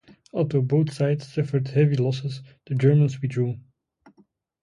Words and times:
Although 0.33 0.63
both 0.63 0.91
sides 0.93 1.31
suffered 1.31 1.67
heavy 1.67 1.95
losses, 1.95 2.41
the 2.65 2.73
Germans 2.73 3.21
withdrew. 3.21 3.59